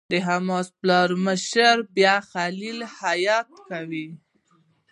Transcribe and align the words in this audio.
د 0.11 0.13
حماس 0.27 0.67
پلاوي 0.79 1.17
مشري 1.27 1.71
بیا 1.95 2.15
خلیل 2.31 2.75
الحية 2.79 3.39
کوي. 3.69 4.07